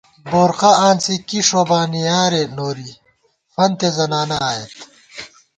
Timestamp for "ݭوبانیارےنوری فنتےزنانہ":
1.47-4.37